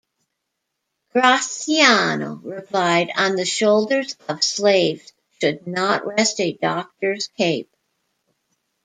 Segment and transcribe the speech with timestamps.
[1.13, 7.69] Graciano replied, On the shoulders of slaves should not rest a doctor's cape.